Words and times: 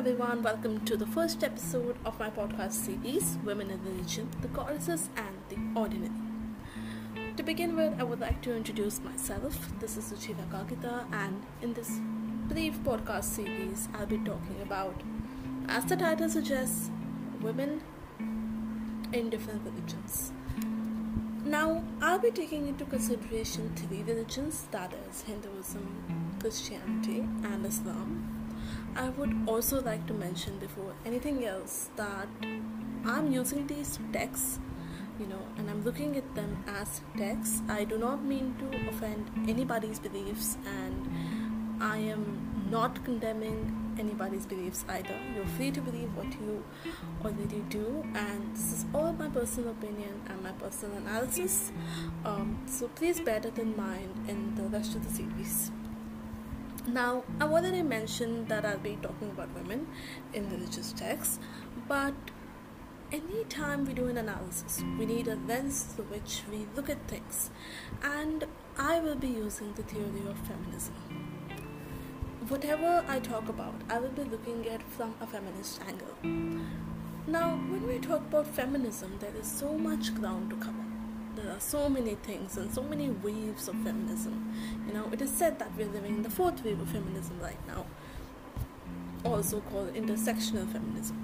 everyone, 0.00 0.42
welcome 0.42 0.82
to 0.86 0.96
the 0.96 1.04
first 1.04 1.44
episode 1.44 1.94
of 2.06 2.18
my 2.18 2.30
podcast 2.30 2.72
series 2.72 3.36
Women 3.44 3.70
in 3.70 3.84
Religion, 3.84 4.30
the 4.40 4.48
Goddesses 4.48 5.10
and 5.14 5.36
the 5.50 5.78
Ordinary. 5.78 6.10
To 7.36 7.42
begin 7.42 7.76
with, 7.76 8.00
I 8.00 8.04
would 8.04 8.18
like 8.18 8.40
to 8.44 8.56
introduce 8.56 8.98
myself. 9.02 9.58
This 9.78 9.98
is 9.98 10.10
Suchita 10.10 10.48
Kagita, 10.48 11.04
and 11.12 11.42
in 11.60 11.74
this 11.74 12.00
brief 12.48 12.78
podcast 12.82 13.24
series, 13.24 13.90
I'll 13.92 14.06
be 14.06 14.16
talking 14.16 14.62
about, 14.62 14.94
as 15.68 15.84
the 15.84 15.96
title 15.96 16.30
suggests, 16.30 16.90
women 17.42 17.82
in 19.12 19.28
different 19.28 19.60
religions. 19.66 20.32
Now, 21.44 21.84
I'll 22.00 22.18
be 22.18 22.30
taking 22.30 22.68
into 22.68 22.86
consideration 22.86 23.70
three 23.76 24.02
religions 24.02 24.66
that 24.70 24.94
is, 25.10 25.20
Hinduism, 25.20 26.38
Christianity, 26.40 27.18
and 27.18 27.66
Islam 27.66 28.39
I 29.00 29.08
would 29.08 29.34
also 29.46 29.80
like 29.80 30.06
to 30.08 30.12
mention 30.12 30.58
before 30.58 30.92
anything 31.06 31.42
else 31.46 31.88
that 31.96 32.28
I'm 33.06 33.32
using 33.32 33.66
these 33.66 33.98
texts, 34.12 34.58
you 35.18 35.26
know, 35.26 35.40
and 35.56 35.70
I'm 35.70 35.82
looking 35.84 36.18
at 36.18 36.34
them 36.34 36.62
as 36.68 37.00
texts. 37.16 37.62
I 37.66 37.84
do 37.84 37.96
not 37.96 38.22
mean 38.22 38.54
to 38.58 38.88
offend 38.90 39.30
anybody's 39.48 39.98
beliefs, 39.98 40.58
and 40.66 41.82
I 41.82 41.96
am 41.96 42.68
not 42.70 43.02
condemning 43.02 43.96
anybody's 43.98 44.44
beliefs 44.44 44.84
either. 44.86 45.16
You're 45.34 45.46
free 45.56 45.70
to 45.70 45.80
believe 45.80 46.14
what 46.14 46.30
you 46.34 46.62
already 47.24 47.64
do, 47.70 48.04
and 48.14 48.54
this 48.54 48.70
is 48.74 48.86
all 48.92 49.14
my 49.14 49.28
personal 49.30 49.70
opinion 49.70 50.20
and 50.28 50.42
my 50.42 50.52
personal 50.52 50.98
analysis. 50.98 51.72
Um, 52.26 52.58
so 52.66 52.88
please 52.88 53.18
bear 53.18 53.40
that 53.40 53.58
in 53.58 53.74
mind 53.78 54.28
in 54.28 54.54
the 54.56 54.64
rest 54.64 54.94
of 54.94 55.08
the 55.08 55.14
series. 55.14 55.70
Now, 56.92 57.22
I've 57.40 57.52
already 57.52 57.82
mentioned 57.82 58.48
that 58.48 58.64
I'll 58.64 58.78
be 58.78 58.98
talking 59.00 59.30
about 59.30 59.54
women 59.54 59.86
in 60.34 60.50
religious 60.50 60.92
texts, 60.92 61.38
but 61.86 62.14
anytime 63.12 63.84
we 63.84 63.92
do 63.92 64.08
an 64.08 64.16
analysis, 64.16 64.82
we 64.98 65.06
need 65.06 65.28
a 65.28 65.36
lens 65.46 65.84
through 65.84 66.06
which 66.06 66.42
we 66.50 66.66
look 66.74 66.90
at 66.90 67.06
things, 67.06 67.50
and 68.02 68.44
I 68.76 68.98
will 68.98 69.14
be 69.14 69.28
using 69.28 69.72
the 69.74 69.84
theory 69.84 70.26
of 70.28 70.36
feminism. 70.48 70.94
Whatever 72.48 73.04
I 73.06 73.20
talk 73.20 73.48
about, 73.48 73.80
I 73.88 74.00
will 74.00 74.08
be 74.08 74.24
looking 74.24 74.66
at 74.68 74.82
from 74.82 75.14
a 75.20 75.28
feminist 75.28 75.80
angle. 75.82 76.16
Now, 77.28 77.50
when 77.68 77.86
we 77.86 78.00
talk 78.00 78.22
about 78.22 78.48
feminism, 78.48 79.16
there 79.20 79.36
is 79.38 79.46
so 79.46 79.78
much 79.78 80.12
ground 80.16 80.50
to 80.50 80.56
cover 80.56 80.89
there 81.36 81.50
are 81.50 81.60
so 81.60 81.88
many 81.88 82.14
things 82.16 82.56
and 82.56 82.72
so 82.72 82.82
many 82.82 83.10
waves 83.10 83.68
of 83.68 83.74
feminism. 83.76 84.54
You 84.86 84.94
know, 84.94 85.08
it 85.12 85.20
is 85.20 85.30
said 85.30 85.58
that 85.58 85.76
we're 85.76 85.88
living 85.88 86.16
in 86.16 86.22
the 86.22 86.30
fourth 86.30 86.64
wave 86.64 86.80
of 86.80 86.88
feminism 86.88 87.38
right 87.40 87.58
now, 87.66 87.86
also 89.24 89.60
called 89.60 89.94
intersectional 89.94 90.70
feminism. 90.70 91.16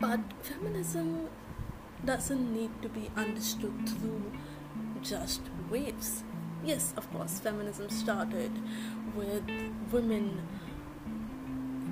But 0.00 0.20
feminism 0.42 1.28
doesn't 2.04 2.54
need 2.54 2.70
to 2.82 2.88
be 2.88 3.10
understood 3.16 3.88
through 3.88 4.32
just 5.02 5.42
waves. 5.70 6.24
Yes, 6.64 6.92
of 6.96 7.10
course, 7.12 7.40
feminism 7.40 7.88
started 7.90 8.52
with 9.14 9.44
women, 9.90 10.46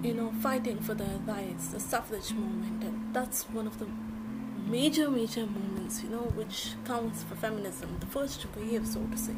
you 0.03 0.15
know, 0.15 0.33
fighting 0.43 0.81
for 0.81 0.95
their 0.95 1.19
rights, 1.27 1.69
the 1.69 1.81
suffrage 1.81 2.33
movement, 2.33 2.83
and 2.85 3.15
that's 3.15 3.45
one 3.45 3.67
of 3.67 3.79
the 3.79 3.87
major, 4.67 5.11
major 5.11 5.47
moments, 5.47 6.03
you 6.03 6.11
know, 6.11 6.27
which 6.35 6.73
counts 6.85 7.23
for 7.23 7.35
feminism, 7.37 7.97
the 8.01 8.07
first 8.07 8.47
wave, 8.57 8.87
so 8.87 9.01
to 9.07 9.17
say. 9.17 9.37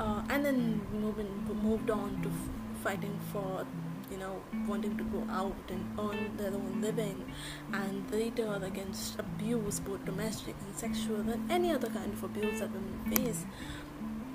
Uh, 0.00 0.22
and 0.30 0.44
then 0.44 0.80
moving, 0.92 1.46
moved 1.62 1.90
on 1.90 2.20
to 2.22 2.28
f- 2.28 2.82
fighting 2.82 3.18
for, 3.32 3.66
you 4.10 4.16
know, 4.16 4.40
wanting 4.66 4.96
to 4.96 5.04
go 5.04 5.26
out 5.30 5.56
and 5.68 5.84
earn 5.98 6.36
their 6.36 6.52
own 6.52 6.80
living, 6.80 7.24
and 7.72 8.10
later 8.10 8.60
against 8.62 9.18
abuse, 9.18 9.80
both 9.80 10.04
domestic 10.04 10.54
and 10.66 10.76
sexual, 10.76 11.20
and 11.28 11.50
any 11.50 11.72
other 11.72 11.88
kind 11.88 12.12
of 12.12 12.22
abuse 12.22 12.60
that 12.60 12.70
women 12.72 13.16
face. 13.16 13.44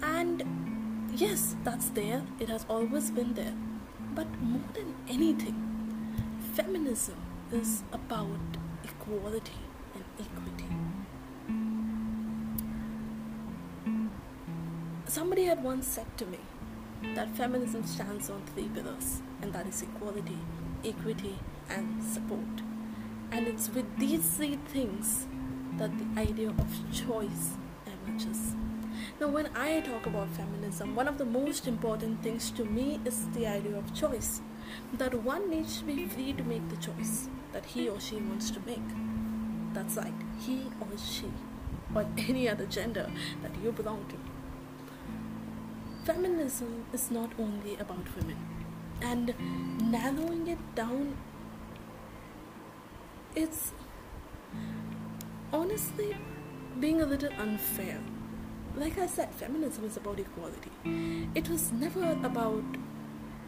And 0.01 0.43
yes, 1.15 1.55
that's 1.63 1.89
there, 1.89 2.23
it 2.39 2.49
has 2.49 2.65
always 2.69 3.11
been 3.11 3.33
there. 3.33 3.53
But 4.13 4.27
more 4.41 4.61
than 4.73 4.93
anything, 5.07 5.55
feminism 6.53 7.15
is 7.51 7.83
about 7.93 8.57
equality 8.83 9.53
equity. 10.19 10.65
Somebody 15.07 15.45
had 15.45 15.63
once 15.63 15.87
said 15.87 16.17
to 16.17 16.25
me 16.25 16.39
that 17.15 17.35
feminism 17.35 17.85
stands 17.85 18.29
on 18.29 18.41
three 18.53 18.69
pillars, 18.69 19.21
and 19.41 19.53
that 19.53 19.67
is 19.67 19.81
equality, 19.81 20.39
equity, 20.83 21.37
and 21.69 22.03
support. 22.03 22.63
And 23.31 23.47
it's 23.47 23.69
with 23.69 23.97
these 23.97 24.27
three 24.37 24.57
things 24.67 25.27
that 25.77 25.91
the 25.97 26.21
idea 26.21 26.49
of 26.49 26.93
choice 26.93 27.57
emerges. 27.85 28.55
Now, 29.19 29.27
when 29.27 29.49
I 29.55 29.81
talk 29.81 30.05
about 30.05 30.29
feminism, 30.29 30.95
one 30.95 31.07
of 31.07 31.17
the 31.17 31.25
most 31.25 31.67
important 31.67 32.23
things 32.23 32.51
to 32.51 32.65
me 32.65 32.99
is 33.05 33.29
the 33.29 33.47
idea 33.47 33.77
of 33.77 33.93
choice. 33.93 34.41
That 34.93 35.13
one 35.23 35.49
needs 35.49 35.79
to 35.79 35.85
be 35.85 36.07
free 36.07 36.33
to 36.33 36.43
make 36.43 36.67
the 36.69 36.77
choice 36.77 37.29
that 37.51 37.65
he 37.65 37.89
or 37.89 37.99
she 37.99 38.15
wants 38.15 38.49
to 38.51 38.59
make 38.65 39.12
that's 39.73 39.95
right, 39.95 40.13
he 40.39 40.67
or 40.79 40.87
she, 40.97 41.31
or 41.95 42.05
any 42.17 42.47
other 42.47 42.65
gender 42.65 43.09
that 43.41 43.51
you 43.63 43.71
belong 43.71 44.05
to. 44.09 44.15
Feminism 46.05 46.85
is 46.93 47.09
not 47.11 47.31
only 47.39 47.75
about 47.77 48.05
women, 48.15 48.37
and 49.01 49.33
narrowing 49.91 50.47
it 50.47 50.75
down, 50.75 51.17
it's 53.35 53.73
honestly 55.51 56.15
being 56.79 57.01
a 57.01 57.05
little 57.05 57.33
unfair. 57.39 57.99
Like 58.75 58.97
I 58.97 59.07
said, 59.07 59.33
feminism 59.33 59.85
is 59.85 59.97
about 59.97 60.19
equality. 60.19 60.71
It 61.35 61.47
was 61.49 61.71
never 61.71 62.17
about, 62.23 62.63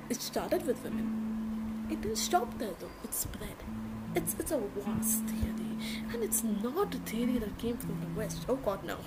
it 0.09 0.21
started 0.21 0.65
with 0.67 0.83
women. 0.83 1.24
It 1.89 2.01
didn't 2.01 2.17
stop 2.17 2.57
there 2.57 2.73
though, 2.79 2.89
it 3.03 3.13
spread. 3.13 3.55
It's, 4.15 4.35
it's 4.39 4.51
a 4.51 4.57
vast 4.57 5.23
theory 5.25 5.77
and 6.13 6.23
it's 6.23 6.43
not 6.43 6.95
a 6.95 6.97
theory 6.99 7.37
that 7.39 7.57
came 7.57 7.77
from 7.77 7.99
the 7.99 8.19
West. 8.19 8.45
Oh 8.47 8.55
God, 8.55 8.83
no. 8.83 8.97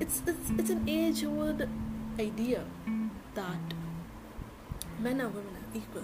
It's 0.00 0.22
it's 0.26 0.50
it's 0.58 0.70
an 0.70 0.88
age-old 0.88 1.66
idea 2.18 2.64
that 3.34 3.74
men 5.00 5.20
and 5.20 5.34
women 5.34 5.54
are 5.56 5.76
equal. 5.76 6.02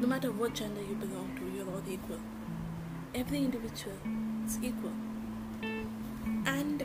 No 0.00 0.06
matter 0.06 0.30
what 0.30 0.54
gender 0.54 0.82
you 0.82 0.94
belong 0.94 1.34
to, 1.36 1.56
you're 1.56 1.66
all 1.66 1.82
equal. 1.88 2.20
Every 3.14 3.38
individual 3.38 3.96
is 4.44 4.58
equal. 4.62 4.92
And 6.44 6.84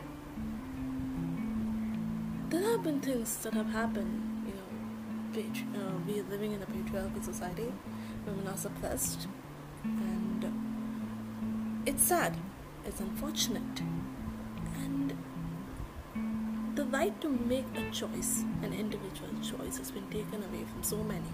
there 2.48 2.62
have 2.70 2.82
been 2.82 3.00
things 3.00 3.36
that 3.36 3.54
have 3.54 3.70
happened, 3.70 4.41
uh, 5.38 5.98
we 6.06 6.20
are 6.20 6.24
living 6.24 6.52
in 6.52 6.62
a 6.62 6.66
patriarchal 6.66 7.22
society, 7.22 7.72
women 8.26 8.46
are 8.46 8.56
suppressed, 8.56 9.26
and 9.82 10.52
it's 11.86 12.02
sad, 12.02 12.36
it's 12.84 13.00
unfortunate, 13.00 13.80
and 14.76 15.16
the 16.74 16.84
right 16.84 17.18
to 17.22 17.30
make 17.30 17.64
a 17.76 17.90
choice, 17.90 18.44
an 18.62 18.74
individual 18.74 19.30
choice, 19.42 19.78
has 19.78 19.90
been 19.90 20.06
taken 20.10 20.42
away 20.44 20.64
from 20.70 20.82
so 20.82 20.96
many. 21.02 21.32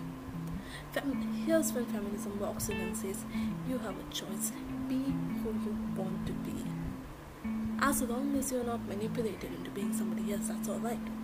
Fem- 0.93 1.45
here's 1.45 1.73
when 1.73 1.85
feminism 1.87 2.39
walks 2.39 2.69
in 2.69 2.77
and 2.77 2.97
says, 2.97 3.25
You 3.69 3.79
have 3.79 3.97
a 3.99 4.15
choice, 4.15 4.53
be 4.89 5.03
who 5.43 5.51
you 5.65 5.77
want 5.97 6.25
to 6.27 6.33
be. 6.33 6.55
As 7.81 8.03
long 8.03 8.37
as 8.37 8.53
you're 8.53 8.65
not 8.65 8.87
manipulated 8.87 9.53
into 9.55 9.71
being 9.71 9.93
somebody 9.93 10.33
else, 10.33 10.49
that's 10.49 10.69
alright. 10.69 10.99
And 10.99 11.18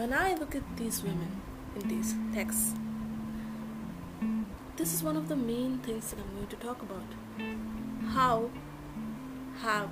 when 0.00 0.14
I 0.14 0.32
look 0.32 0.54
at 0.54 0.62
these 0.78 1.02
women 1.02 1.42
in 1.76 1.86
these 1.86 2.14
texts, 2.32 2.72
this 4.76 4.94
is 4.94 5.02
one 5.02 5.14
of 5.14 5.28
the 5.28 5.36
main 5.36 5.76
things 5.80 6.08
that 6.10 6.18
I'm 6.18 6.34
going 6.36 6.46
to 6.46 6.56
talk 6.56 6.80
about. 6.80 7.04
How 8.14 8.48
have 9.60 9.90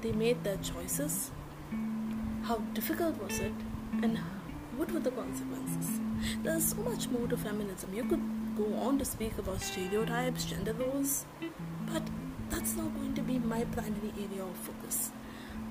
they 0.00 0.12
made 0.12 0.44
their 0.44 0.56
choices? 0.56 1.30
How 2.44 2.56
difficult 2.72 3.22
was 3.22 3.38
it? 3.38 3.52
And 4.02 4.16
what 4.78 4.90
were 4.92 5.00
the 5.00 5.10
consequences? 5.10 6.00
There's 6.42 6.64
so 6.64 6.76
much 6.76 7.08
more 7.10 7.28
to 7.28 7.36
feminism. 7.36 7.92
You 7.92 8.04
could 8.04 8.22
go 8.56 8.72
on 8.76 8.98
to 8.98 9.04
speak 9.04 9.36
about 9.36 9.60
stereotypes, 9.60 10.46
gender 10.46 10.72
roles, 10.72 11.26
but 11.92 12.02
that's 12.48 12.76
not 12.76 12.94
going 12.94 13.12
to 13.12 13.20
be 13.20 13.38
my 13.38 13.64
primary 13.64 14.14
area 14.16 14.42
of 14.42 14.56
focus. 14.56 15.10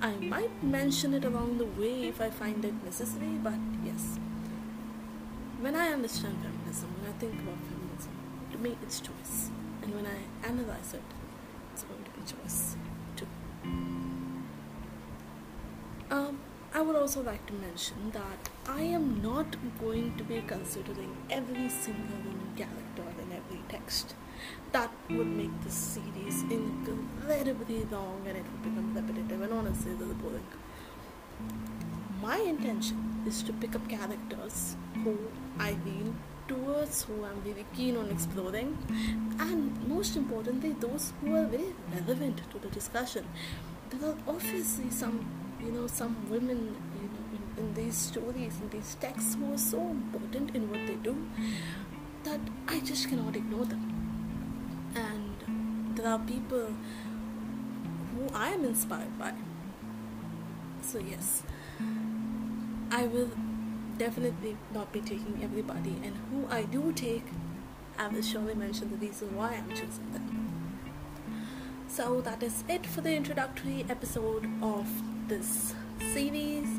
I 0.01 0.11
might 0.11 0.63
mention 0.63 1.13
it 1.13 1.25
along 1.25 1.57
the 1.57 1.65
way 1.65 2.07
if 2.07 2.21
I 2.21 2.29
find 2.29 2.63
it 2.63 2.73
necessary, 2.83 3.37
but 3.43 3.59
yes. 3.83 4.17
When 5.59 5.75
I 5.75 5.89
understand 5.89 6.37
feminism, 6.41 6.93
when 7.01 7.11
I 7.11 7.13
think 7.17 7.33
about 7.33 7.57
feminism, 7.69 8.13
to 8.51 8.57
me 8.57 8.77
it's 8.81 8.99
choice. 8.99 9.51
And 9.81 9.93
when 9.93 10.05
I 10.05 10.47
analyze 10.47 10.93
it, 10.93 11.03
it's 11.73 11.83
going 11.83 12.03
to 12.03 12.11
be 12.11 12.21
choice 12.25 12.75
too. 13.15 13.27
Also 16.99 17.21
like 17.21 17.45
to 17.45 17.53
mention 17.53 18.11
that 18.11 18.49
I 18.67 18.81
am 18.81 19.21
not 19.21 19.55
going 19.79 20.17
to 20.17 20.23
be 20.23 20.41
considering 20.45 21.15
every 21.29 21.69
single 21.69 22.17
woman 22.25 22.51
character 22.57 23.05
in 23.23 23.31
every 23.31 23.61
text. 23.69 24.15
That 24.73 24.91
would 25.09 25.27
make 25.27 25.61
this 25.63 25.73
series 25.73 26.43
incredibly 26.43 27.85
long 27.85 28.23
and 28.27 28.37
it 28.37 28.43
would 28.51 28.63
become 28.63 28.93
repetitive 28.93 29.41
and 29.41 29.53
honestly 29.53 29.93
a 29.93 29.95
boring. 29.95 30.45
My 32.21 32.37
intention 32.37 33.23
is 33.25 33.43
to 33.43 33.53
pick 33.53 33.75
up 33.75 33.87
characters 33.87 34.75
who 35.05 35.17
I 35.57 35.77
lean 35.85 36.17
towards, 36.49 37.03
who 37.03 37.23
I'm 37.23 37.41
very 37.41 37.65
keen 37.75 37.95
on 37.95 38.09
exploring, 38.09 38.77
and 39.39 39.87
most 39.87 40.17
importantly, 40.17 40.75
those 40.79 41.13
who 41.21 41.35
are 41.35 41.45
very 41.45 41.73
relevant 41.93 42.41
to 42.51 42.59
the 42.59 42.67
discussion. 42.67 43.25
There 43.89 44.09
are 44.09 44.17
obviously 44.27 44.89
some 44.89 45.25
you 45.63 45.71
know 45.71 45.87
some 45.87 46.15
women 46.29 46.75
in, 47.59 47.73
these 47.73 47.95
stories 47.95 48.59
in 48.61 48.69
these 48.69 48.95
texts 48.99 49.35
who 49.35 49.53
are 49.53 49.57
so 49.57 49.79
important 49.79 50.55
in 50.55 50.69
what 50.69 50.85
they 50.87 50.95
do 50.95 51.15
that 52.23 52.39
I 52.67 52.79
just 52.79 53.09
cannot 53.09 53.35
ignore 53.35 53.65
them. 53.65 53.83
And 54.95 55.97
there 55.97 56.07
are 56.07 56.19
people 56.19 56.73
who 58.15 58.33
I 58.33 58.49
am 58.49 58.65
inspired 58.65 59.17
by. 59.19 59.33
So 60.81 60.99
yes 60.99 61.43
I 62.91 63.05
will 63.05 63.29
definitely 63.97 64.57
not 64.73 64.91
be 64.91 65.01
taking 65.01 65.41
everybody 65.43 65.95
and 66.03 66.15
who 66.31 66.47
I 66.49 66.63
do 66.63 66.91
take 66.93 67.25
I 67.99 68.07
will 68.07 68.21
surely 68.21 68.55
mention 68.55 68.89
the 68.89 68.95
reason 68.95 69.35
why 69.35 69.55
I'm 69.55 69.69
choosing 69.69 70.11
them. 70.13 70.39
So 71.89 72.21
that 72.21 72.41
is 72.41 72.63
it 72.69 72.85
for 72.85 73.01
the 73.01 73.13
introductory 73.13 73.85
episode 73.89 74.49
of 74.61 74.87
this 75.27 75.75
series. 76.13 76.63
and 76.65 76.78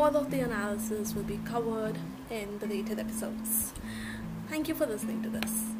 all 0.00 0.16
of 0.16 0.30
the 0.30 0.40
analysis 0.40 1.14
will 1.14 1.24
be 1.24 1.38
covered 1.44 1.98
in 2.30 2.58
the 2.58 2.66
later 2.66 2.98
episodes. 2.98 3.74
Thank 4.48 4.66
you 4.66 4.74
for 4.74 4.86
listening 4.86 5.22
to 5.24 5.28
this. 5.28 5.79